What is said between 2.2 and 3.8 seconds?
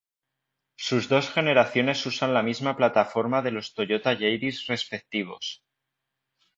la misma plataforma de los